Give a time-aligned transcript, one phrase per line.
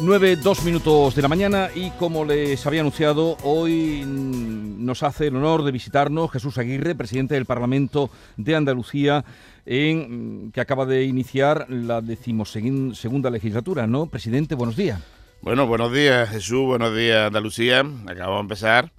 [0.00, 5.36] 9, 2 minutos de la mañana y como les había anunciado, hoy nos hace el
[5.36, 9.24] honor de visitarnos Jesús Aguirre, presidente del Parlamento de Andalucía,
[9.66, 14.06] en, que acaba de iniciar la decimosegunda legislatura, ¿no?
[14.06, 15.00] Presidente, buenos días.
[15.42, 17.80] Bueno, buenos días Jesús, buenos días Andalucía.
[18.06, 18.92] Acabamos de empezar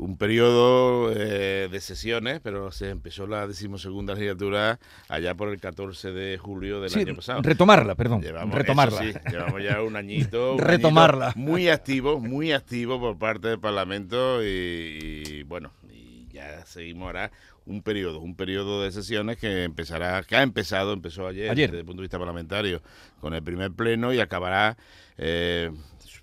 [0.00, 6.12] un periodo eh, de sesiones, pero se empezó la decimosegunda legislatura allá por el 14
[6.12, 7.42] de julio del año pasado.
[7.42, 8.22] Retomarla, perdón.
[8.22, 8.98] Llevamos, retomarla.
[8.98, 10.56] sí, llevamos ya un añito.
[10.58, 11.32] retomarla.
[11.36, 17.30] muy activo, muy activo por parte del Parlamento y, bueno, y ya seguimos ahora
[17.66, 21.70] un periodo, un periodo de sesiones que empezará, que ha empezado, empezó ayer, ayer.
[21.70, 22.80] desde el punto de vista parlamentario,
[23.20, 24.78] con el primer pleno y acabará
[25.18, 25.70] eh,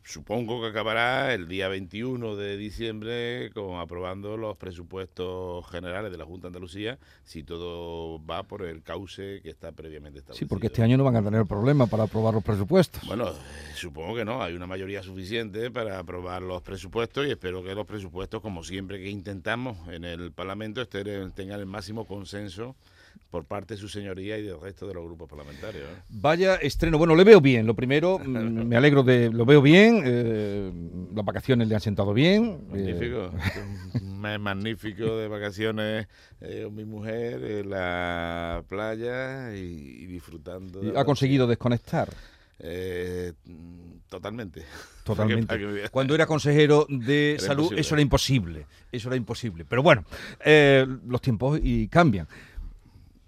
[0.04, 6.26] supongo que acabará el día 21 de diciembre con aprobando los presupuestos generales de la
[6.26, 10.46] Junta de Andalucía, si todo va por el cauce que está previamente establecido.
[10.46, 13.06] Sí, porque este año no van a tener problema para aprobar los presupuestos.
[13.08, 13.32] Bueno,
[13.76, 17.86] supongo que no, hay una mayoría suficiente para aprobar los presupuestos y espero que los
[17.86, 22.76] presupuestos, como siempre que intentamos en el Parlamento, estén, tengan el máximo consenso
[23.30, 25.84] por parte de su señoría y del resto de los grupos parlamentarios.
[25.84, 26.02] ¿eh?
[26.10, 26.98] Vaya estreno.
[26.98, 27.66] Bueno, le veo bien.
[27.66, 28.28] Lo primero, mm,
[28.68, 29.30] me alegro de.
[29.32, 30.02] Lo veo bien.
[30.06, 30.72] Eh,
[31.14, 32.68] las vacaciones le han sentado bien.
[32.70, 33.32] Magnífico.
[34.02, 36.08] Un mes magnífico de vacaciones
[36.42, 40.82] eh, con mi mujer en la playa y, disfrutando.
[40.98, 42.10] ¿Ha conseguido desconectar?
[44.10, 44.64] totalmente.
[45.04, 45.90] Totalmente.
[45.90, 48.66] Cuando era consejero de salud, eso era imposible.
[48.92, 49.64] Eso era imposible.
[49.64, 50.04] Pero bueno,
[51.06, 52.28] los tiempos y cambian.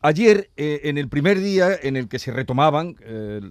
[0.01, 3.41] Ayer, eh, en el primer día en el que se retomaban eh,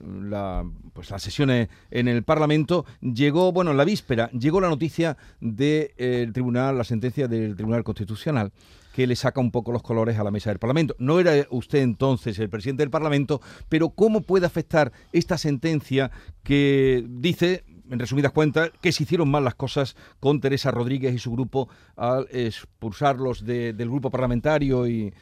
[0.95, 5.91] pues las sesiones en el Parlamento, llegó, bueno, en la víspera, llegó la noticia del
[5.99, 8.51] eh, Tribunal, la sentencia del Tribunal Constitucional,
[8.95, 10.97] que le saca un poco los colores a la mesa del Parlamento.
[10.99, 16.11] No era usted entonces el presidente del Parlamento, pero ¿cómo puede afectar esta sentencia
[16.45, 21.19] que dice en resumidas cuentas, que se hicieron mal las cosas con Teresa Rodríguez y
[21.19, 25.13] su grupo al expulsarlos del grupo parlamentario y,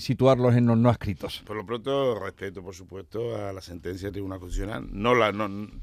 [0.00, 1.42] situarlos en los no escritos.
[1.46, 4.88] Por lo pronto, respeto, por supuesto, a la sentencia del Tribunal Constitucional.
[4.90, 5.32] No la,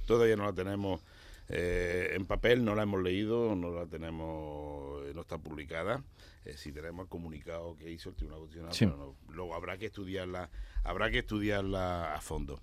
[0.05, 1.01] todavía no la tenemos
[1.49, 6.03] eh, en papel, no la hemos leído, no la tenemos, no está publicada.
[6.45, 10.49] Eh, si tenemos el comunicado que hizo el Tribunal Constitucional, luego habrá que estudiarla,
[10.83, 12.61] habrá que estudiarla a fondo.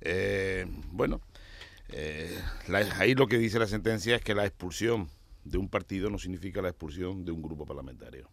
[0.00, 1.20] Eh, bueno.
[1.92, 2.38] Eh,
[2.96, 5.08] ahí lo que dice la sentencia es que la expulsión
[5.44, 8.28] de un partido no significa la expulsión de un grupo parlamentario.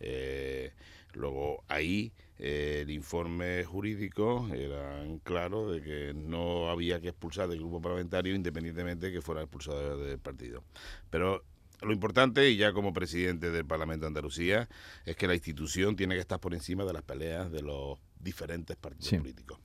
[0.00, 0.72] Eh,
[1.14, 7.60] luego ahí eh, el informe jurídico era claro de que no había que expulsar del
[7.60, 10.62] grupo parlamentario independientemente de que fuera expulsado del partido.
[11.10, 11.44] Pero
[11.82, 14.68] lo importante, y ya como presidente del Parlamento de Andalucía,
[15.04, 18.76] es que la institución tiene que estar por encima de las peleas de los diferentes
[18.76, 19.58] partidos políticos.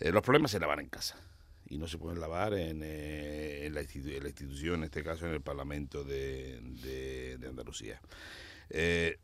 [0.00, 1.16] los problemas se lavan en casa
[1.68, 6.04] y no se pueden lavar en, eh, la, institución, en este caso en el Parlamento
[6.04, 8.00] de, Andalucía.
[8.70, 9.18] Eh,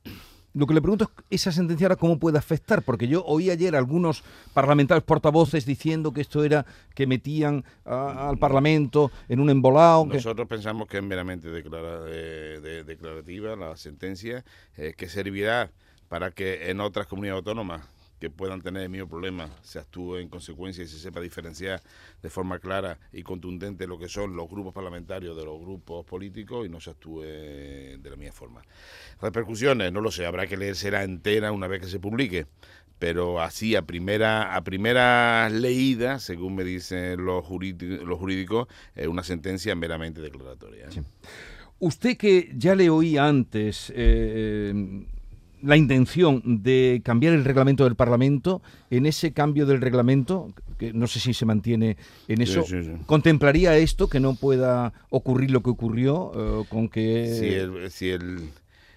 [0.55, 2.83] lo que le pregunto es, ¿esa sentencia ahora cómo puede afectar?
[2.83, 9.11] Porque yo oí ayer algunos parlamentarios portavoces diciendo que esto era que metían al Parlamento
[9.29, 10.05] en un embolado.
[10.05, 14.45] Nosotros pensamos que es meramente declarativa la sentencia,
[14.77, 15.71] eh, que servirá
[16.09, 17.81] para que en otras comunidades autónomas
[18.23, 21.83] que puedan tener el mismo problema se actúe en consecuencia y se sepa diferenciar
[22.23, 26.65] de forma clara y contundente lo que son los grupos parlamentarios de los grupos políticos
[26.65, 28.63] y no se actúe de la misma forma.
[29.21, 32.47] Repercusiones, no lo sé, habrá que leerse entera una vez que se publique,
[33.01, 39.75] pero así a primera a primera leída, según me dicen los, jurídicos, es una sentencia
[39.75, 40.87] meramente declaratoria.
[40.87, 41.03] ¿eh?
[41.81, 45.07] Usted que ya le oí antes eh, eh,
[45.63, 51.07] la intención de cambiar el reglamento del Parlamento, en ese cambio del reglamento, que no
[51.07, 51.97] sé si se mantiene
[52.29, 52.65] en eso,
[53.07, 57.89] ¿contemplaría esto que no pueda ocurrir lo que ocurrió eh, con que...
[57.91, 58.51] Si el,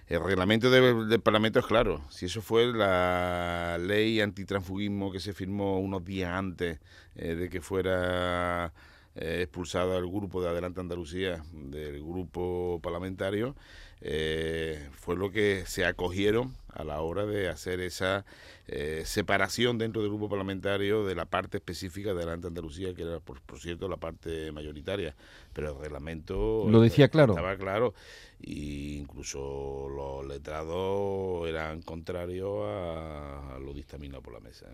[0.08, 6.04] reglamento del, Parlamento es claro, si eso fue la ley antitransfugismo que se firmó unos
[6.04, 6.78] días antes
[7.16, 8.72] eh, de que fuera
[9.16, 13.56] eh, expulsado el grupo de Adelante Andalucía, del grupo parlamentario,
[14.00, 18.26] eh, fue lo que se acogieron a la hora de hacer esa
[18.68, 23.20] eh, separación dentro del grupo parlamentario de la parte específica de Adelante Andalucía, que era,
[23.20, 25.14] por, cierto, la parte mayoritaria.
[25.54, 26.66] Pero el reglamento...
[26.68, 27.32] Lo decía claro.
[27.32, 27.94] Estaba claro.
[28.42, 34.66] E incluso los letrados eran contrarios a, lo dictaminado por la mesa.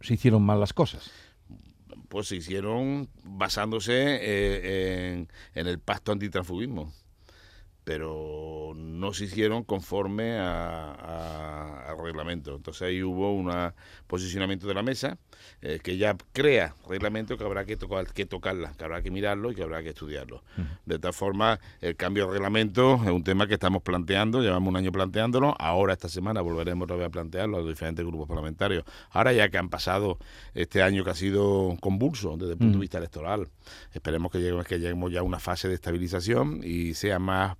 [0.00, 1.10] Se hicieron mal las cosas
[2.08, 6.92] pues se hicieron basándose eh, en, el pacto antitransfugismo.
[7.84, 12.56] Pero no se hicieron conforme al reglamento.
[12.56, 13.52] Entonces ahí hubo un
[14.06, 15.18] posicionamiento de la mesa
[15.60, 19.52] eh, que ya crea reglamento que habrá que, tocar, que tocarla, que habrá que mirarlo
[19.52, 20.42] y que habrá que estudiarlo.
[20.86, 24.76] De tal forma, el cambio de reglamento es un tema que estamos planteando, llevamos un
[24.76, 28.84] año planteándolo, ahora esta semana volveremos otra vez a plantearlo a los diferentes grupos parlamentarios.
[29.10, 30.18] Ahora ya que han pasado
[30.54, 33.48] este año que ha sido convulso desde el punto de vista electoral,
[33.92, 37.56] esperemos que lleguemos, que lleguemos ya a una fase de estabilización y sea más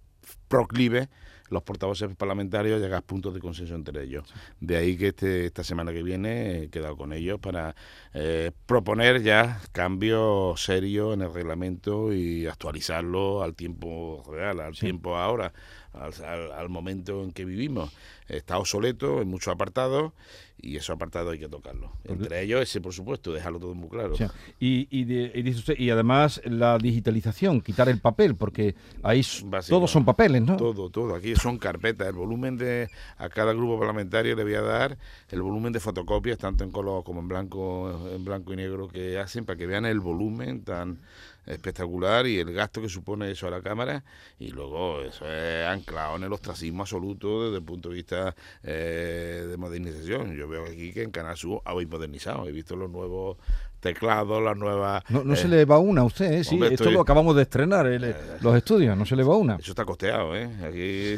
[0.48, 1.08] proclive
[1.50, 4.32] los portavoces parlamentarios llegar a puntos de consenso entre ellos.
[4.60, 7.74] De ahí que este, esta semana que viene he quedado con ellos para
[8.12, 15.16] eh, proponer ya cambios serios en el reglamento y actualizarlo al tiempo real, al tiempo
[15.16, 15.52] ahora,
[15.94, 17.92] al, momento en que vivimos.
[18.28, 20.12] Está obsoleto en muchos apartados
[20.58, 21.92] y esos apartados hay que tocarlo.
[22.04, 24.14] Entre ellos ese, por supuesto, dejarlo todo muy claro.
[24.58, 29.22] y, y, además la digitalización, quitar el papel, porque ahí
[29.68, 30.56] todos son papeles, ¿no?
[30.56, 31.14] Todo, todo.
[31.14, 32.08] Aquí son carpetas.
[32.08, 32.88] El volumen de
[33.18, 34.96] a cada grupo parlamentario le voy a dar
[35.28, 39.18] el volumen de fotocopias, tanto en color como en blanco, en blanco y negro que
[39.18, 41.00] hacen, para que vean el volumen tan
[41.46, 44.04] espectacular y el gasto que supone eso a la Cámara
[44.38, 49.46] y luego eso es anclado en el ostracismo absoluto desde el punto de vista eh,
[49.48, 50.34] de modernización.
[50.36, 53.36] Yo veo aquí que en Canal Sur habéis modernizado, he visto los nuevos
[53.84, 55.04] teclados, las nuevas...
[55.10, 56.42] No, no se le va una a usted, ¿eh?
[56.42, 59.56] sí, esto lo acabamos de estrenar, eh, los estudios, no se le va una.
[59.56, 60.48] Eso está costeado, ¿eh?
[60.64, 61.16] Aquí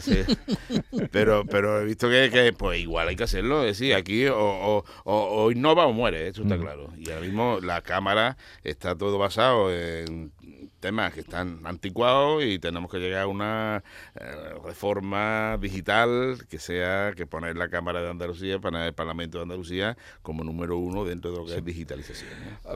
[1.12, 5.50] pero, pero he visto que, pues igual hay que hacerlo, es decir, aquí o, o,
[5.52, 6.60] innova o muere, eso está mm.
[6.60, 6.88] claro.
[6.98, 10.32] Y ahora mismo la cámara está todo basado en
[10.80, 13.82] temas que están anticuados y tenemos que llegar a una
[14.14, 19.42] eh, reforma digital que sea que poner la Cámara de Andalucía, para el Parlamento de
[19.42, 22.30] Andalucía como número uno dentro de lo que es digitalización.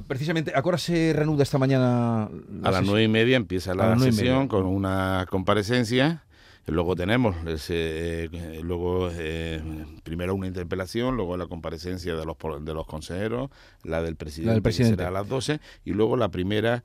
[0.07, 2.25] Precisamente, ¿a qué hora se reanuda esta mañana?
[2.63, 6.25] a las nueve y media empieza la sesión con una comparecencia.
[6.67, 7.35] Luego tenemos,
[7.71, 9.61] eh, luego eh,
[10.05, 13.51] primero una interpelación, luego la comparecencia de los de los consejeros,
[13.83, 14.97] la del presidente, del presidente.
[14.97, 16.85] será a las 12, y luego la primera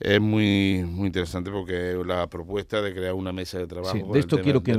[0.00, 4.40] es muy muy interesante porque la propuesta de crear una mesa de trabajo de esto
[4.40, 4.76] quiero que,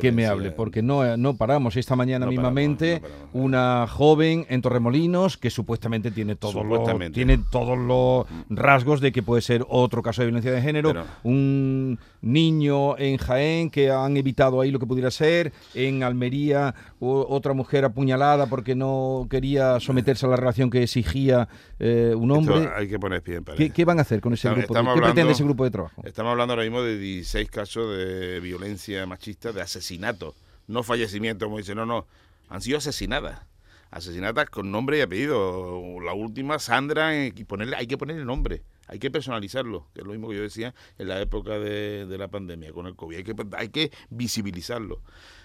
[0.00, 3.00] que, me hable porque no no paramos esta mañana mismamente
[3.32, 9.22] una joven en Torremolinos que supuestamente tiene todos los tiene todos los rasgos de que
[9.22, 14.60] puede ser otro caso de violencia de género un niño en Jaén que han evitado
[14.60, 20.30] ahí lo que pudiera ser en Almería otra mujer apuñalada porque no quería someterse a
[20.30, 21.48] la relación que exigía
[21.78, 24.74] eh, un hombre hay que poner pie ¿Qué, ¿Qué, van a hacer con ese grupo
[24.74, 26.02] ¿Qué pretende ese grupo de trabajo?
[26.04, 30.34] Estamos hablando ahora mismo de 16 casos de violencia machista, de asesinato,
[30.66, 32.06] no fallecimiento, como dice, no, no,
[32.48, 33.40] han sido asesinadas.
[33.90, 36.00] Asesinadas con nombre y apellido.
[36.00, 38.62] La última, Sandra, y ponerle, hay que ponerle nombre.
[38.86, 42.28] Hay que personalizarlo, que es lo mismo que yo decía en la época de, la
[42.28, 43.16] pandemia con el COVID.
[43.16, 45.00] Hay que, hay que visibilizarlo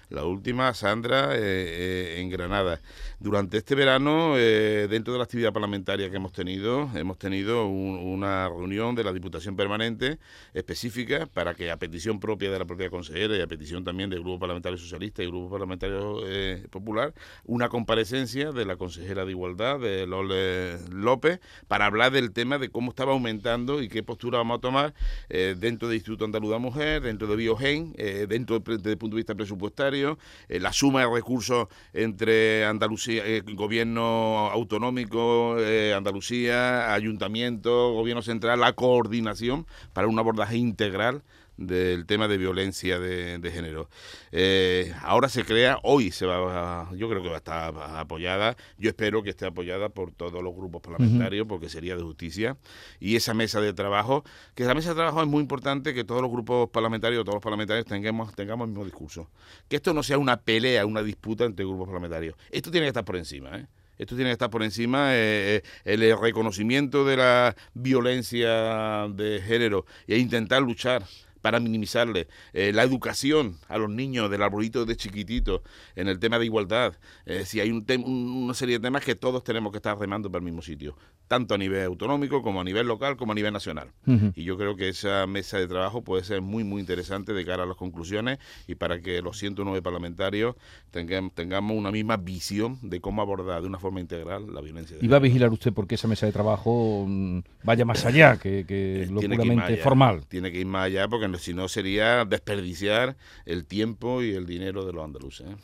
[0.10, 2.82] la última, Sandra, eh, eh, en Granada.
[3.20, 8.48] Durante este verano, eh, dentro de la actividad parlamentaria que hemos tenido, hemos tenido una
[8.48, 10.18] reunión de la Diputación Permanente
[10.54, 14.22] específica para que, a petición propia de la propia consejera y a petición también del
[14.22, 16.22] Grupo Parlamentario Socialista y Grupo Parlamentario
[16.70, 17.14] Popular,
[17.46, 22.70] una comparecencia de la consejera de Igualdad, de Lole López, para hablar del tema de
[22.70, 24.94] cómo estaba aumentando y qué postura vamos a tomar
[25.30, 27.94] dentro del Instituto Andaluz de Mujer, dentro de Biogen,
[28.28, 33.42] dentro desde el punto de vista presupuestario eh, la suma de recursos entre Andalucía, eh,
[33.46, 41.24] gobierno autonómico, eh, Andalucía, ayuntamiento, gobierno central, la coordinación para un abordaje integral
[41.60, 43.90] del tema de violencia de, género.
[44.32, 48.90] Eh, ahora se crea, hoy se va, yo creo que va a estar apoyada, yo
[48.90, 52.58] espero que esté apoyada por todos los grupos parlamentarios, porque sería de justicia,
[53.00, 54.24] y esa mesa de trabajo,
[54.56, 57.44] que la mesa de trabajo es muy importante que todos los grupos parlamentarios, todos los
[57.44, 59.30] parlamentarios tengamos, tengamos el mismo discurso.
[59.68, 62.36] Que esto no sea una pelea, una disputa entre grupos parlamentarios.
[62.52, 63.68] Esto tiene que estar por encima, ¿eh?
[63.98, 70.18] Esto tiene que estar por encima eh, el reconocimiento de la violencia de género e
[70.18, 71.04] intentar luchar
[71.42, 72.28] para minimizarle.
[72.54, 75.64] Eh, la educación a los niños del arbolito de chiquitito
[75.96, 76.94] en el tema de igualdad.
[77.26, 80.40] Eh, si hay un una serie de temas que todos tenemos que estar remando para
[80.40, 80.96] el mismo sitio,
[81.28, 83.92] tanto a nivel autonómico como a nivel local como a nivel nacional.
[84.36, 87.64] Y yo creo que esa mesa de trabajo puede ser muy, muy interesante de cara
[87.64, 90.56] a las conclusiones y para que los 109 parlamentarios
[90.92, 94.98] tengamos, tengamos una misma visión de cómo abordar de una forma integral la violencia.
[95.00, 98.66] ¿Y va a vigilar usted porque esa mesa de trabajo mm, vaya más allá que,
[98.68, 100.26] que eh, lo puramente formal?
[100.28, 104.86] Tiene que ir más allá porque si no sería desperdiciar el tiempo y el dinero
[104.86, 105.48] de los andaluces.
[105.48, 105.56] ¿eh?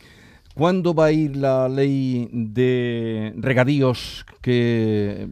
[0.55, 5.27] ¿Cuándo va a ir la ley de regadíos que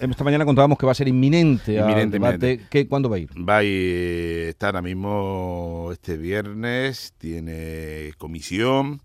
[0.00, 2.88] esta mañana contábamos que va a ser inminente, inminente debate?
[2.88, 3.28] ¿Cuándo va a ir?
[3.36, 9.02] Va a ir, está ahora mismo este viernes, tiene comisión.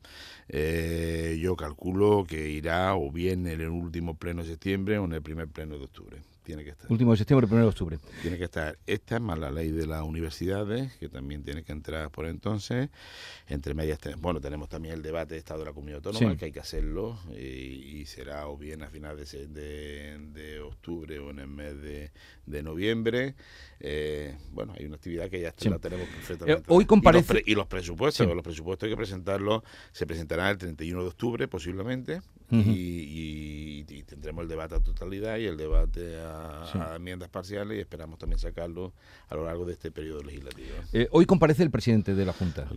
[0.48, 5.12] Eh, yo calculo que irá o bien en el último pleno de septiembre o en
[5.12, 6.90] el primer pleno de octubre tiene que estar.
[6.90, 8.00] Último de septiembre, primero de octubre.
[8.22, 12.10] Tiene que estar esta más la ley de las universidades, que también tiene que entrar
[12.10, 12.90] por entonces.
[13.50, 16.52] Entre medias, bueno, tenemos también el debate de Estado de la Comunidad Autónoma, que hay
[16.54, 21.82] que hacerlo, y, será o bien a finales de, de, octubre o en el mes
[21.82, 22.12] de,
[22.46, 23.36] de noviembre.
[23.82, 26.62] Eh, bueno, hay una actividad que ya la tenemos perfectamente.
[26.62, 27.44] Eh, hoy comparece...
[27.46, 32.22] Y los, presupuestos, los presupuestos hay que presentarlos, se presentarán el 31 de octubre posiblemente,
[32.50, 38.40] y, tendremos el debate a totalidad y el debate a, enmiendas parciales y esperamos también
[38.40, 38.94] sacarlo
[39.28, 40.70] a lo largo de este periodo legislativo.
[40.94, 42.68] Eh, hoy comparece el presidente de la Junta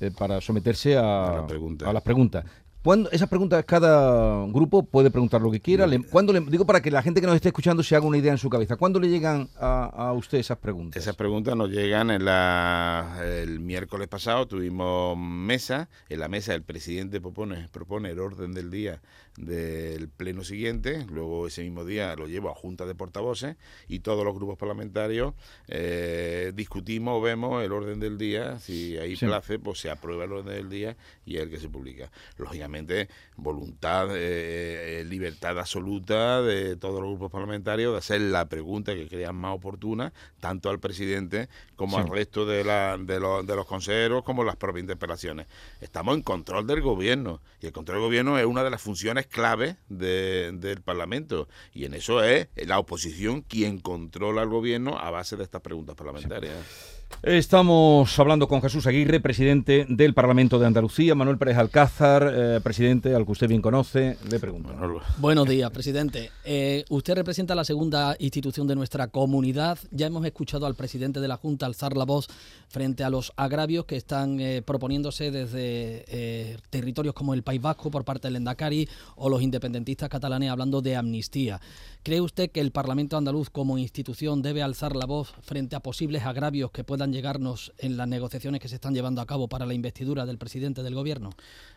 [0.00, 2.44] eh, para someterse a, a las preguntas.
[2.88, 5.86] Cuando, esas preguntas, cada grupo puede preguntar lo que quiera.
[5.86, 8.32] Le, le, digo para que la gente que nos esté escuchando se haga una idea
[8.32, 8.76] en su cabeza.
[8.76, 11.02] ¿Cuándo le llegan a, usted esas preguntas?
[11.02, 14.48] Esas preguntas nos llegan en la, el miércoles pasado.
[14.48, 15.90] Tuvimos mesa.
[16.08, 19.02] En la mesa el presidente propone, propone el orden del día
[19.38, 21.06] del pleno siguiente.
[21.10, 25.34] Luego ese mismo día lo llevo a junta de portavoces y todos los grupos parlamentarios
[25.68, 28.58] eh, discutimos, vemos el orden del día.
[28.58, 31.68] Si hay place, pues se aprueba el orden del día y es el que se
[31.68, 32.10] publica.
[32.36, 38.94] Lógicamente voluntad, eh, eh, libertad absoluta de todos los grupos parlamentarios de hacer la pregunta
[38.94, 43.54] que crean más oportuna, tanto al presidente como al resto de, la, de, los, de
[43.54, 45.46] los consejeros, como las propias interpelaciones.
[45.80, 49.27] Estamos en control del gobierno y el control del gobierno es una de las funciones
[49.28, 55.36] clave del Parlamento y en eso es la oposición quien controla al gobierno a base
[55.36, 56.97] de estas preguntas parlamentarias.
[57.24, 63.12] Estamos hablando con Jesús Aguirre, presidente del Parlamento de Andalucía, Manuel Pérez Alcázar, eh, presidente
[63.12, 64.16] al que usted bien conoce.
[64.30, 64.72] Le pregunto.
[65.18, 66.30] Buenos días, presidente.
[66.44, 69.80] Eh, usted representa la segunda institución de nuestra comunidad.
[69.90, 72.28] Ya hemos escuchado al presidente de la Junta alzar la voz
[72.68, 78.04] frente a los agravios que están eh, proponiéndose desde territorios como el País Vasco por
[78.04, 81.60] parte del Endacari o los independentistas catalanes hablando de amnistía.
[82.04, 86.22] ¿Cree usted que el Parlamento andaluz como institución debe alzar la voz frente a posibles
[86.22, 89.72] agravios que puedan llegarnos en las negociaciones que se están llevando a cabo para la
[89.72, 91.30] investidura del presidente del gobierno?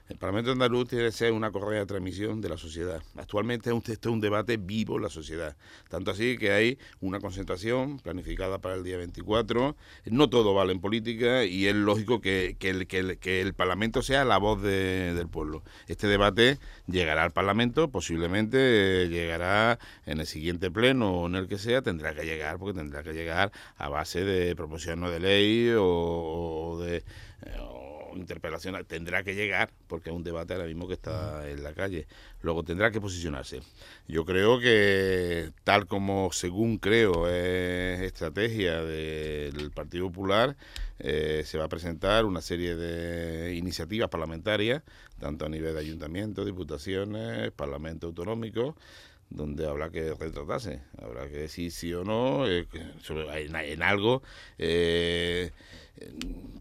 [0.09, 3.01] El Parlamento andaluz tiene que ser una correa de transmisión de la sociedad.
[3.15, 5.55] Actualmente es un, es un debate vivo en la sociedad.
[5.89, 9.77] Tanto así que hay una concentración planificada para el día 24.
[10.07, 14.37] No todo vale en política y es lógico que, el, que, el, Parlamento sea la
[14.37, 15.63] voz del pueblo.
[15.87, 21.57] Este debate llegará al Parlamento, posiblemente llegará en el siguiente pleno o en el que
[21.57, 26.79] sea, tendrá que llegar, porque tendrá que llegar a base de proposición de ley o,
[26.81, 26.97] de...
[26.97, 27.71] Eh,
[28.15, 32.07] interpelación tendrá que llegar, porque es un debate ahora mismo que está en la calle.
[32.41, 33.61] Luego tendrá que posicionarse.
[34.07, 40.55] Yo creo que, tal como según creo es estrategia del Partido Popular,
[40.99, 44.83] eh, se va a presentar una serie de iniciativas parlamentarias,
[45.19, 48.75] tanto a nivel de ayuntamientos, diputaciones, parlamento autonómico,
[49.31, 52.67] donde habrá que retratarse, habrá que decir sí o no eh,
[53.33, 54.21] en, algo
[54.57, 55.51] eh,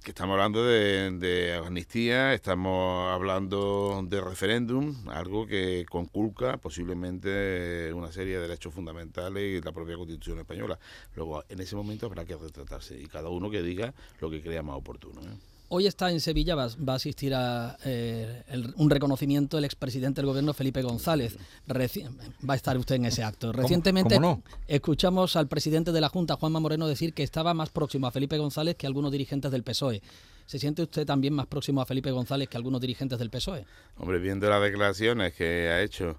[0.03, 8.37] que estamos hablando de, amnistía, estamos hablando de referéndum, algo que conculca posiblemente una serie
[8.37, 10.79] de derechos fundamentales y la propia Constitución española.
[11.17, 14.63] Luego, en ese momento habrá que retratarse y cada uno que diga lo que crea
[14.63, 15.21] más oportuno.
[15.23, 15.50] ¿eh?
[15.73, 18.43] Hoy está en Sevilla, va, a asistir a eh,
[18.75, 21.39] un reconocimiento el expresidente del gobierno Felipe González.
[21.69, 23.53] va a estar usted en ese acto.
[23.53, 24.19] Recientemente
[24.67, 28.37] escuchamos al presidente de la Junta, Juanma Moreno, decir que estaba más próximo a Felipe
[28.37, 30.03] González que algunos dirigentes del PSOE.
[30.45, 33.65] ¿Se siente usted también más próximo a Felipe González que algunos dirigentes del PSOE?
[33.97, 36.19] Hombre, viendo las declaraciones que ha hecho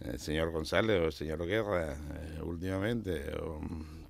[0.00, 3.24] el señor González o el señor Guerra eh, últimamente,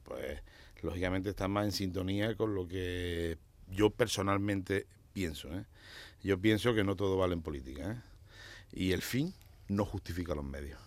[0.03, 0.41] pues
[0.83, 3.39] lógicamente está más en sintonía con lo que
[3.75, 5.49] yo personalmente pienso.
[5.49, 5.65] ¿eh?
[6.23, 7.93] Yo pienso que no todo vale en política.
[7.93, 7.97] ¿eh?
[8.73, 9.35] Y el fin
[9.69, 10.81] no justifica los medios.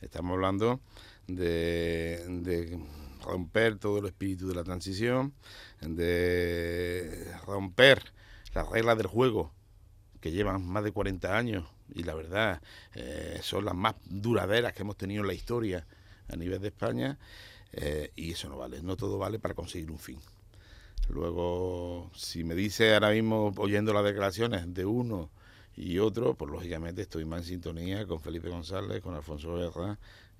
[0.00, 0.80] Estamos hablando
[1.26, 2.78] de,
[3.22, 5.32] romper todo el espíritu de la transición,
[5.80, 8.12] de romper
[8.54, 9.52] las reglas del juego
[10.20, 12.60] que llevan más de 40 años y la verdad
[12.94, 15.86] eh, son las más duraderas que hemos tenido en la historia
[16.28, 17.18] a nivel de España
[18.14, 20.20] y eso no vale, no todo vale para conseguir un fin.
[21.08, 25.30] Luego, si me dice ahora mismo, oyendo las declaraciones de uno
[25.76, 29.98] y otro, pues lógicamente estoy más en sintonía con Felipe González, con Alfonso Guerra,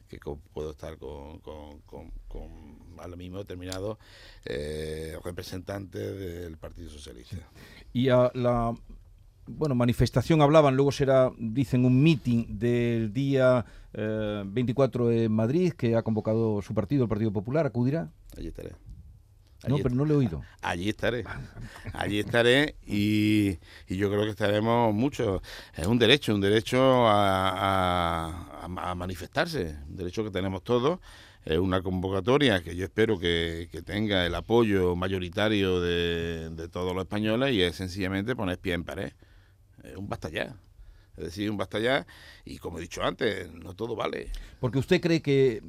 [0.08, 0.18] que
[0.52, 2.50] puedo estar con, con, con, con
[2.98, 3.98] al mismo determinado
[4.44, 7.38] eh, representante del Partido Socialista.
[7.92, 8.74] Y a la
[9.46, 16.02] bueno, manifestación hablaban, luego será, dicen, un meeting del día 24 en Madrid que ha
[16.02, 18.10] convocado su partido, el Partido Popular, ¿acudirá?
[18.36, 18.72] Allí estaré.
[19.68, 20.42] No, pero no le he oído.
[20.62, 21.24] Allí estaré.
[21.92, 25.42] Allí estaré y, yo creo que estaremos mucho.
[25.76, 31.00] Es un derecho, un derecho a, manifestarse, un derecho que tenemos todos.
[31.44, 37.04] Es una convocatoria que yo espero que, tenga el apoyo mayoritario de, de, todos los
[37.04, 39.12] españoles y es sencillamente poner pie en pared.
[39.82, 40.56] Es un basta ya.
[41.16, 42.06] Es decir, un basta ya.
[42.44, 44.30] Y como he dicho antes, no todo vale.
[44.60, 45.62] Porque usted cree que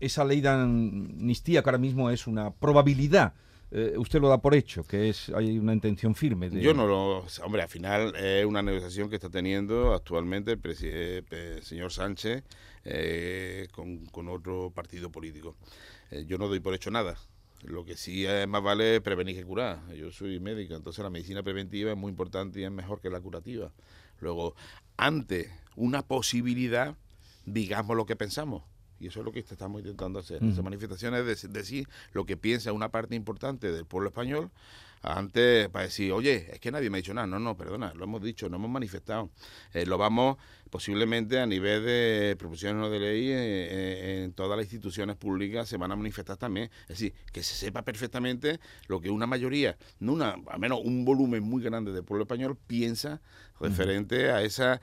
[0.00, 3.34] esa ley de amnistía, que ahora mismo es una probabilidad,
[3.72, 6.50] eh, usted lo da por hecho, que es hay una intención firme.
[6.50, 7.24] Yo no lo.
[7.44, 12.42] Hombre, al final es una negociación que está teniendo actualmente el, eh, señor Sánchez
[12.84, 15.56] eh, con, otro partido político.
[16.26, 17.16] yo no doy por hecho nada.
[17.62, 19.80] Lo que sí es más vale prevenir que curar.
[19.94, 23.20] Yo soy médico, entonces la medicina preventiva es muy importante y es mejor que la
[23.20, 23.70] curativa.
[24.18, 24.56] Luego,
[24.96, 26.96] ante una posibilidad,
[27.44, 28.64] digamos lo que pensamos.
[29.00, 30.44] Y eso es lo que estamos intentando hacer.
[30.44, 34.50] Esa manifestación es decir lo que piensa una parte importante del pueblo español
[35.02, 37.26] antes para decir, oye, es que nadie me ha dicho nada.
[37.26, 39.30] No, no, perdona, lo hemos dicho, no hemos manifestado.
[39.72, 40.36] Eh, lo vamos
[40.68, 45.76] posiblemente a nivel de proposiciones de ley eh, eh, en todas las instituciones públicas se
[45.78, 46.70] van a manifestar también.
[46.82, 51.04] Es decir, que se sepa perfectamente lo que una mayoría, no una, al menos un
[51.04, 53.20] volumen muy grande del pueblo español piensa
[53.58, 54.80] referente a esa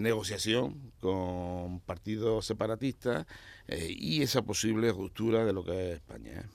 [0.00, 3.26] negociación con partidos separatistas
[3.68, 6.48] y esa posible ruptura de lo que es España.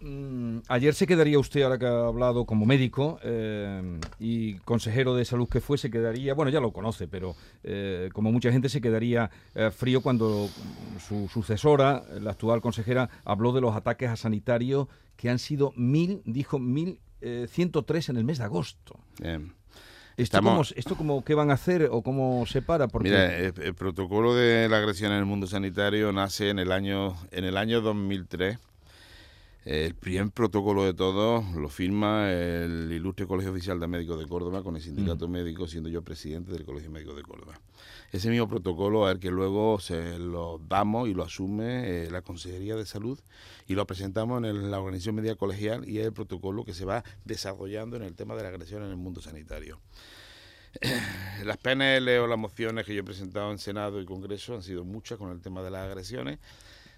[0.00, 5.24] Mm, ayer se quedaría usted, ahora que ha hablado como médico eh, y consejero de
[5.24, 7.34] salud que fue, se quedaría, bueno, ya lo conoce, pero
[7.64, 10.50] eh, como mucha gente se quedaría eh, frío cuando
[11.06, 16.20] su sucesora, la actual consejera, habló de los ataques a sanitarios que han sido mil,
[16.24, 17.00] dijo mil
[17.48, 19.00] ciento tres en el mes de agosto.
[20.16, 22.86] ¿Esto, cómo, ¿Esto como qué van a hacer o cómo se para?
[22.86, 23.08] Porque...
[23.08, 27.44] Mira, el, protocolo de la agresión en el mundo sanitario nace en el año, en
[27.44, 28.58] el año 2003
[29.66, 34.62] el primer protocolo de todos lo firma el ilustre Colegio Oficial de Médicos de Córdoba
[34.62, 37.58] con el sindicato médico, siendo yo presidente del Colegio Médico de Córdoba.
[38.12, 42.22] Ese mismo protocolo es el que luego se lo damos y lo asume eh, la
[42.22, 43.18] Consejería de Salud
[43.66, 47.02] y lo presentamos en la Organización Médica Colegial y es el protocolo que se va
[47.24, 49.80] desarrollando en el tema de la agresión en el mundo sanitario.
[51.44, 54.84] Las PNL o las mociones que yo he presentado en Senado y Congreso han sido
[54.84, 56.38] muchas con el tema de las agresiones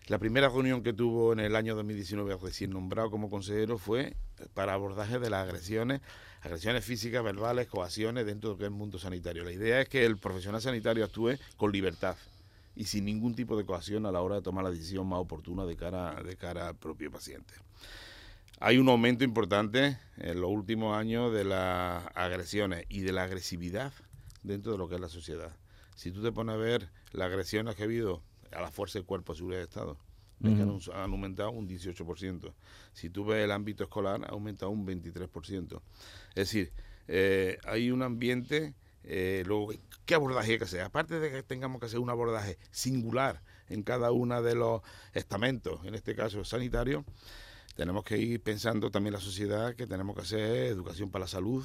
[0.08, 4.16] la primera reunión que tuvo en el año 2019, recién nombrado como consejero, fue
[4.54, 6.00] para abordaje de las agresiones,
[6.40, 9.44] agresiones físicas, verbales, coacciones dentro del mundo sanitario.
[9.44, 12.16] La idea es que el profesional sanitario actúe con libertad
[12.74, 15.66] y sin ningún tipo de coacción a la hora de tomar la decisión más oportuna
[15.66, 17.52] de cara, de cara al propio paciente.
[18.60, 23.92] Hay un aumento importante en los últimos años de las agresiones y de la agresividad
[24.42, 25.54] dentro de lo que es la sociedad.
[25.96, 29.06] Si tú te pones a ver las agresiones que ha habido a la Fuerza del
[29.06, 29.98] Cuerpo de Seguridad de Estado.
[30.92, 32.52] han, aumentado un 18%.
[32.92, 35.80] Si tú ves el ámbito escolar, ha aumentado un 23%.
[36.30, 36.72] Es decir,
[37.08, 39.70] eh, hay un ambiente, eh, luego,
[40.04, 40.82] ¿qué abordaje hay que hacer?
[40.82, 44.82] Aparte de que tengamos que hacer un abordaje singular en cada uno de los
[45.12, 47.04] estamentos, en este caso sanitario,
[47.78, 51.64] tenemos que ir pensando también la sociedad que tenemos que hacer educación para la salud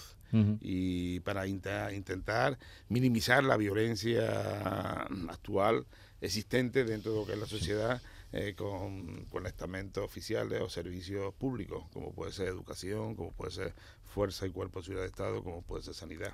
[0.61, 5.87] y para intentar minimizar la violencia actual
[6.23, 8.01] existente dentro de lo que es la sociedad
[8.33, 13.73] eh, con, con estamentos oficiales o servicios públicos, como puede ser educación, como puede ser
[14.13, 16.33] fuerza y cuerpo de seguridad de Estado, como puede ser sanidad.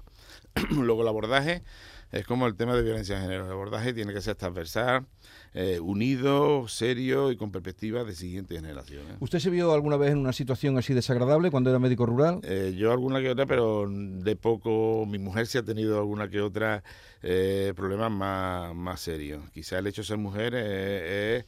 [0.72, 1.64] Luego el abordaje
[2.12, 3.46] es como el tema de violencia de género.
[3.46, 5.06] El abordaje tiene que ser transversal,
[5.54, 9.04] eh, unido, serio y con perspectiva de siguiente generación.
[9.20, 12.42] ¿Usted se vio alguna vez en una situación así desagradable cuando era médico rural?
[12.44, 15.06] Eh, yo alguna que otra, pero de poco.
[15.06, 16.84] Mi mujer sí ha tenido alguna que otra
[17.24, 19.50] eh, problemas más, más serios.
[19.52, 21.46] Quizá el hecho de ser mujer es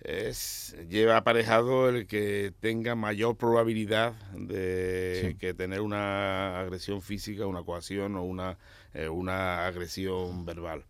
[0.00, 7.62] es, lleva aparejado el que tenga mayor probabilidad de que tener una agresión física, una
[7.62, 8.58] coacción o una,
[8.94, 10.84] eh, una agresión verbal.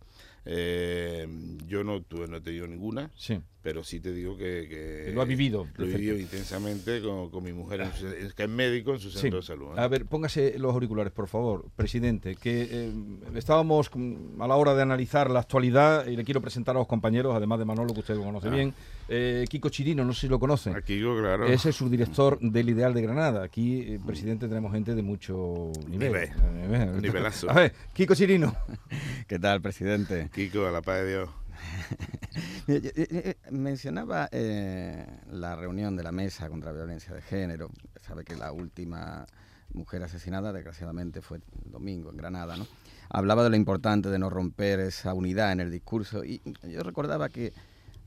[0.49, 1.27] Eh,
[1.67, 3.37] yo no, tuve, no he tenido ninguna, sí.
[3.61, 5.67] pero sí te digo que, lo ha vivido.
[5.75, 7.85] Lo he vivido intensamente con, mi mujer,
[8.33, 9.75] que es médico en su centro de salud.
[9.75, 9.81] ¿eh?
[9.81, 12.91] A ver, póngase los auriculares, por favor, presidente, que eh,
[13.35, 13.91] estábamos
[14.39, 17.59] a la hora de analizar la actualidad y le quiero presentar a los compañeros, además
[17.59, 18.51] de Manolo, que usted lo conoce ah.
[18.51, 18.73] bien,
[19.07, 20.75] Kiko Chirino, no sé si lo conocen.
[20.75, 21.45] A Kiko, claro.
[21.45, 23.43] Ese es su director del Ideal de Granada.
[23.43, 26.29] Aquí, presidente, tenemos gente de mucho nivel.
[26.61, 27.01] nivel.
[27.01, 27.49] Nivelazo.
[27.49, 28.55] A ver, Kiko Chirino.
[29.27, 30.29] ¿Qué tal, presidente?
[30.33, 31.29] Kiko, a la paz de Dios.
[33.51, 37.69] Mencionaba eh, la reunión de la mesa contra la violencia de género.
[38.01, 39.25] Sabe que la última
[39.73, 42.67] mujer asesinada, desgraciadamente fue el domingo en Granada, ¿no?
[43.09, 47.29] Hablaba de lo importante de no romper esa unidad en el discurso y yo recordaba
[47.29, 47.53] que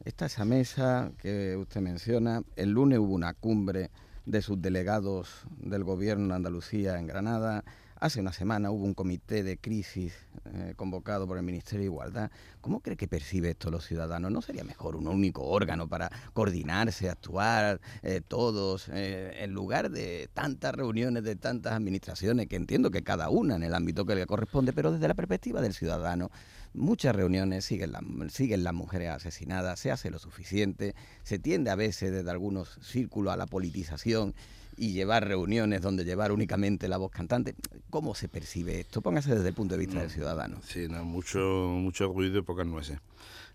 [0.05, 3.91] esta esa mesa que usted menciona, el lunes hubo una cumbre
[4.27, 7.65] de subdelegados del gobierno de Andalucía en Granada,
[8.01, 10.15] Hace una semana hubo un comité de crisis
[10.47, 12.31] eh, convocado por el Ministerio de Igualdad.
[12.63, 14.33] ¿Cómo cree que percibe esto los ciudadanos?
[14.33, 20.31] ¿No sería mejor un único órgano para coordinarse, actuar eh, todos, eh, en lugar de
[20.33, 24.25] tantas reuniones de tantas administraciones, que entiendo que cada una en el ámbito que le
[24.25, 26.31] corresponde, pero desde la perspectiva del ciudadano?
[26.73, 27.93] Muchas reuniones siguen,
[28.31, 33.33] siguen las mujeres asesinadas, se hace lo suficiente, se tiende a veces desde algunos círculos
[33.33, 34.35] a la politización
[34.81, 37.55] y llevar reuniones donde llevar únicamente la voz cantante.
[37.91, 39.03] ¿Cómo se percibe esto?
[39.03, 40.57] Póngase desde el punto de vista del ciudadano.
[40.65, 42.99] Sí, no, mucho, mucho ruido y pocas nueces.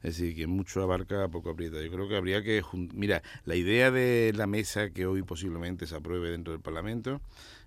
[0.04, 1.82] Es decir, que mucho abarca, poco aprieta.
[1.82, 2.62] Yo creo que habría que...
[2.94, 7.22] Mira, la idea de la mesa que hoy posiblemente se apruebe dentro del Parlamento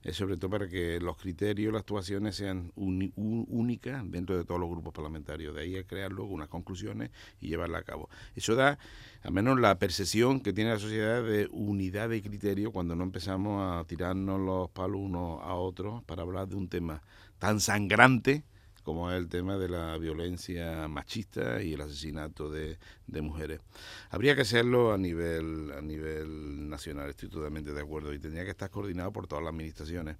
[0.04, 4.70] es sobre todo para que los criterios, las actuaciones sean únicas dentro de todos los
[4.70, 5.52] grupos parlamentarios.
[5.56, 8.08] De ahí a crear luego unas conclusiones y llevarlas a cabo.
[8.36, 8.78] Eso da,
[9.22, 13.47] al menos, la percepción que tiene la sociedad de unidad de criterio cuando no empezamos
[13.56, 17.02] a tirarnos los palos unos a otros para hablar de un tema
[17.38, 18.44] tan sangrante
[18.88, 22.78] como es el tema de la violencia machista y el asesinato de,
[23.20, 23.60] mujeres.
[24.08, 28.52] Habría que hacerlo a nivel, a nivel nacional, estoy totalmente de acuerdo, y tendría que
[28.52, 30.16] estar coordinado por todas las administraciones.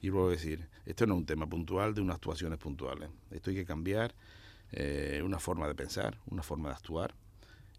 [0.00, 3.56] Y luego decir, esto no es un tema puntual de unas actuaciones puntuales, esto hay
[3.56, 4.14] que cambiar
[4.70, 7.16] eh, una forma de pensar, una forma de actuar,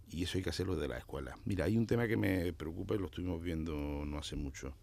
[0.09, 1.37] y eso hay que hacerlo desde la escuela.
[1.45, 4.75] Mira, hay un tema que me preocupa y lo estuvimos viendo no hace mucho.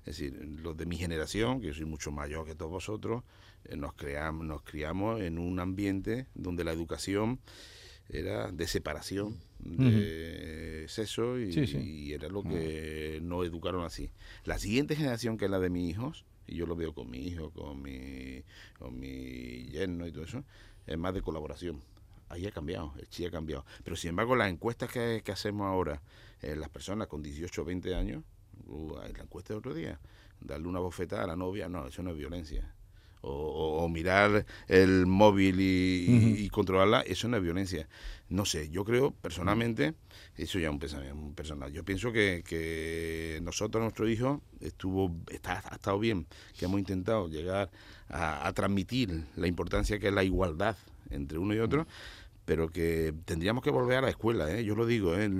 [0.00, 3.24] Es decir, los de mi generación, que yo soy mucho mayor que todos vosotros,
[3.64, 7.40] eh, nos, creamos, nos criamos en un ambiente donde la educación
[8.08, 14.10] era de separación de sexo y, era lo que no educaron así.
[14.44, 17.26] La siguiente generación, que es la de mis hijos, y yo lo veo con mi
[17.26, 18.42] hijo, con mi,
[18.78, 20.44] con mi yerno y todo eso,
[20.86, 21.82] es más de colaboración.
[22.28, 23.64] Ahí ha cambiado, el chi ha cambiado.
[23.84, 26.02] Pero sin embargo, las encuestas que, hacemos ahora,
[26.42, 28.22] eh, las personas con 18 o 20 años,
[28.66, 29.98] uh, la encuesta de otro día,
[30.40, 32.74] darle una bofetada a la novia, no, eso no es violencia.
[33.20, 37.88] O, mirar el móvil y, controlarla, eso no es violencia.
[38.28, 39.94] No sé, yo creo personalmente,
[40.36, 45.64] eso ya es un pensamiento personal, yo pienso que, que nosotros, nuestro hijo, estuvo, está,
[45.68, 47.70] ha estado bien, que hemos intentado llegar
[48.08, 50.76] a, a transmitir la importancia que es la igualdad
[51.10, 51.86] entre uno y otro,
[52.48, 54.64] pero que tendríamos que volver a la escuela, ¿eh?
[54.64, 55.30] yo lo digo, ¿eh?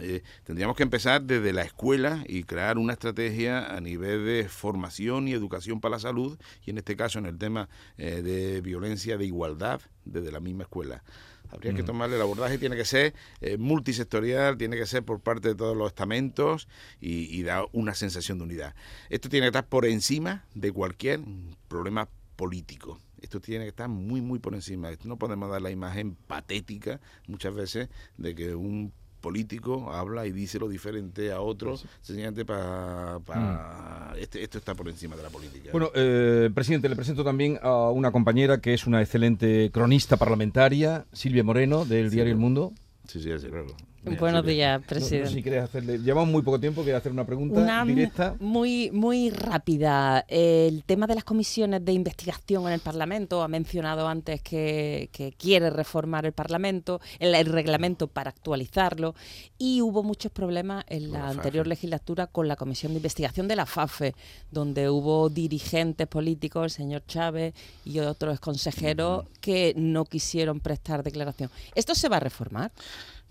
[0.00, 5.28] Eh, tendríamos que empezar desde la escuela y crear una estrategia a nivel de formación
[5.28, 9.26] y educación para la salud, y en este caso en el tema de violencia, de
[9.26, 11.04] igualdad, desde la misma escuela.
[11.50, 13.12] Habría que tomarle el abordaje, tiene que ser
[13.58, 16.66] multisectorial, tiene que ser por parte de todos los estamentos
[16.98, 18.74] y, y dar una sensación de unidad.
[19.10, 21.20] Esto tiene que estar por encima de cualquier
[21.68, 22.98] problema político.
[23.24, 24.90] Esto tiene que estar muy, muy por encima.
[25.04, 30.58] No podemos dar la imagen patética muchas veces de que un político habla y dice
[30.58, 33.18] lo diferente a otro, sencillamente para...
[33.18, 34.18] Mm.
[34.18, 35.70] este, esto está por encima de la política.
[35.72, 41.06] Bueno, eh, presidente, le presento también a una compañera que es una excelente cronista parlamentaria,
[41.14, 42.74] Silvia Moreno, del diario El Mundo.
[43.08, 43.74] Sí, sí, sí, claro.
[44.04, 45.30] Buenos días, presidente.
[45.30, 48.36] si quieres hacerle, llevamos muy poco tiempo, quería hacer una pregunta directa.
[48.38, 50.24] Muy, muy rápida.
[50.28, 55.70] El tema de las comisiones de investigación en el Parlamento, ha mencionado antes que, quiere
[55.70, 59.14] reformar el Parlamento, el, reglamento para actualizarlo,
[59.58, 63.66] y hubo muchos problemas en la, anterior legislatura con la comisión de investigación de la
[63.66, 64.14] FAFE,
[64.50, 71.50] donde hubo dirigentes políticos, el señor Chávez y otros consejeros, que no quisieron prestar declaración.
[71.74, 72.70] ¿Esto se va a reformar?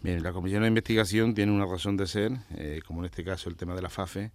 [0.04, 3.48] Bien, la comisión de investigación tiene una razón de ser, eh, como en este caso
[3.50, 4.34] el tema de la FAFE,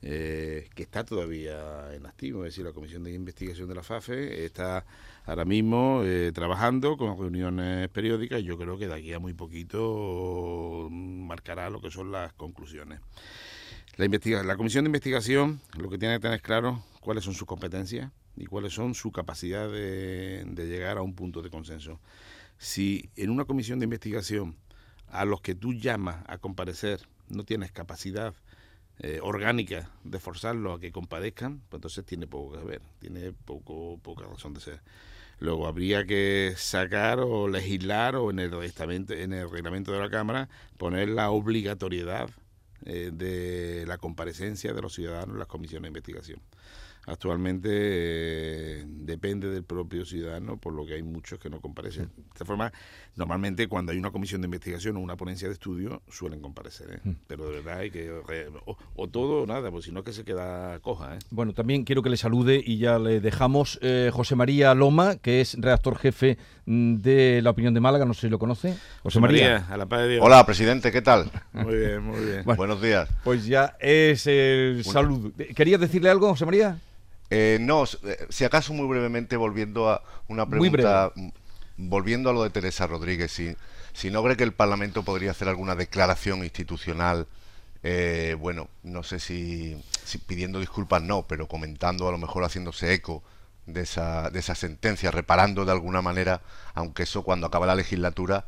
[0.00, 4.46] eh, que está todavía en activo, es decir, la comisión de investigación de la FAFE
[4.46, 4.86] está
[5.26, 9.34] ahora mismo eh, trabajando con reuniones periódicas y yo creo que de aquí a muy
[9.34, 12.98] poquito marcará lo que son las conclusiones.
[13.96, 14.06] La,
[14.44, 18.46] la comisión de investigación lo que tiene que tener claro cuáles son sus competencias y
[18.46, 22.00] cuáles son su capacidad de llegar a un punto de consenso.
[22.56, 24.56] Si en una comisión de investigación
[25.12, 28.34] a los que tú llamas a comparecer no tienes capacidad
[28.98, 33.98] eh, orgánica de forzarlos a que comparezcan, pues entonces tiene poco que ver, tiene poco,
[34.02, 34.80] poca razón de ser.
[35.38, 40.10] Luego habría que sacar o legislar o en el, reglamento, en el reglamento de la
[40.10, 40.48] Cámara
[40.78, 42.30] poner la obligatoriedad
[42.84, 46.40] eh, de la comparecencia de los ciudadanos en las comisiones de investigación.
[47.06, 52.10] Actualmente eh, depende del propio ciudadano, por lo que hay muchos que no comparecen.
[52.16, 52.72] De esta forma,
[53.16, 57.00] normalmente cuando hay una comisión de investigación o una ponencia de estudio, suelen comparecer, ¿eh?
[57.02, 57.12] mm.
[57.26, 58.10] pero de verdad hay que...
[58.94, 61.16] O, todo o nada, pues si no que se queda coja.
[61.16, 61.18] ¿eh?
[61.30, 63.80] Bueno, también quiero que le salude y ya le dejamos
[64.12, 68.22] José María Loma, que es redactor jefe mm, de La Opinión de Málaga, no sé
[68.22, 68.76] si lo conoce.
[69.02, 69.66] José María.
[69.68, 70.24] a la paz de Dios.
[70.24, 71.30] Hola, presidente, ¿qué tal?
[71.52, 72.44] Muy bien, muy bien.
[72.56, 73.08] Buenos días.
[73.24, 75.32] Pues ya es el saludo.
[75.54, 76.78] ¿Querías decirle algo, José María?
[77.34, 81.28] Eh, no, eh, si acaso muy brevemente volviendo a una pregunta, mm,
[81.78, 83.56] volviendo a lo de Teresa Rodríguez, si,
[83.94, 87.26] si no cree que el Parlamento podría hacer alguna declaración institucional,
[87.82, 89.82] eh, bueno, no sé si,
[90.26, 93.22] pidiendo disculpas no, pero comentando, a lo mejor haciéndose eco
[93.64, 96.42] de esa, de esa sentencia, reparando de alguna manera,
[96.74, 98.44] aunque eso cuando acaba la legislatura,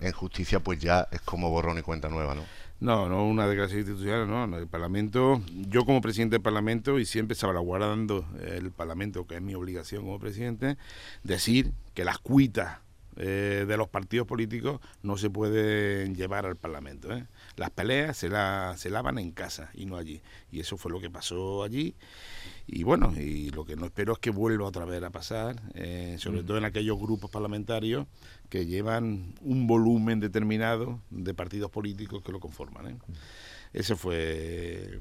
[0.00, 2.44] en justicia, pues ya es como borrón y cuenta nueva, ¿no?
[2.80, 7.34] No, no una declaración institucional, no, El Parlamento, yo como presidente del Parlamento y siempre
[7.34, 10.78] salvaguardando el Parlamento, que es mi obligación como presidente,
[11.22, 12.78] decir que las cuitas
[13.16, 17.12] eh, de los partidos políticos no se pueden llevar al Parlamento.
[17.12, 17.26] ¿eh?
[17.56, 20.22] Las peleas se, la, se lavan en casa y no allí.
[20.50, 21.94] Y eso fue lo que pasó allí.
[22.66, 26.16] Y bueno, y lo que no espero es que vuelva otra vez a pasar, eh,
[26.18, 26.46] sobre mm.
[26.46, 28.06] todo en aquellos grupos parlamentarios
[28.48, 32.86] que llevan un volumen determinado de partidos políticos que lo conforman.
[32.86, 32.96] ¿eh?
[33.72, 34.98] Ese fue,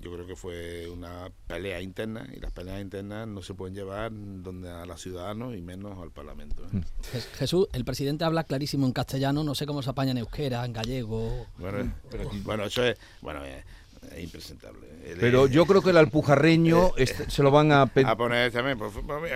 [0.00, 4.10] yo creo que fue una pelea interna y las peleas internas no se pueden llevar
[4.12, 6.64] donde a los ciudadanos y menos al Parlamento.
[6.64, 7.20] ¿eh?
[7.38, 10.72] Jesús, el presidente habla clarísimo en castellano, no sé cómo se apaña en euskera, en
[10.72, 11.46] gallego.
[11.58, 11.94] Bueno,
[12.42, 13.62] bueno eso es, bueno, eh,
[14.10, 14.88] es impresentable.
[15.20, 18.08] Pero yo creo que el alpujarreño eh, este, se lo van a pedir.
[18.08, 18.90] A poner también, por,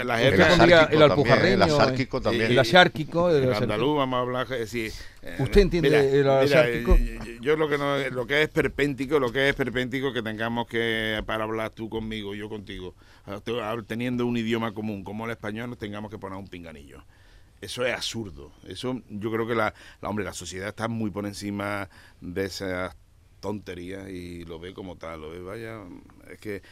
[0.05, 0.89] la jerga.
[0.91, 1.55] El, alpujarreño.
[1.55, 2.51] El asárquico también.
[2.51, 3.31] El asárquico.
[3.31, 4.47] El, andaluz, vamos a hablar.
[4.67, 4.91] Sí,
[5.23, 6.97] eh, ¿Usted entiende el asárquico?
[7.41, 11.23] Yo, lo que no, lo que es perpéntico, lo que es perpéntico que tengamos que,
[11.27, 12.95] para hablar tú conmigo, yo contigo,
[13.87, 17.05] teniendo un idioma común como el español, nos tengamos que poner un pinganillo
[17.59, 18.53] eso es absurdo.
[18.69, 19.73] Eso yo creo que la,
[20.03, 21.89] la, hombre, la sociedad está muy por encima
[22.21, 22.95] de esas
[23.41, 25.83] tontería y lo ve como tal, lo ve, vaya,
[26.31, 26.63] es que...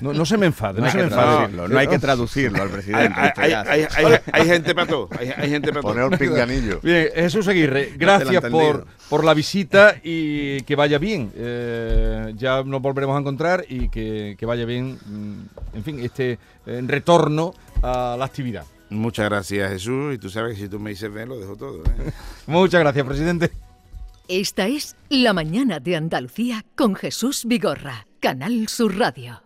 [0.00, 1.52] No, no, se me enfade, no, se me enfade.
[1.52, 3.14] No, hay que traducirlo al presidente.
[3.36, 3.86] Hay, hay,
[4.32, 6.80] hay, gente para todo, hay, gente para Poner un pinganillo.
[6.82, 11.30] Bien, Jesús Aguirre, gracias por, por la visita y que vaya bien.
[11.36, 16.38] Eh, ya nos volveremos a encontrar y que, que vaya bien, mm, en fin, este
[16.66, 18.64] eh, retorno a la actividad.
[18.90, 20.14] Muchas gracias, Jesús.
[20.14, 21.82] Y tú sabes que si tú me dices ven, lo dejo todo.
[21.84, 22.12] ¿eh?
[22.46, 23.50] Muchas gracias, presidente.
[24.28, 29.43] Esta es La Mañana de Andalucía con Jesús Vigorra, Canal Sur Radio.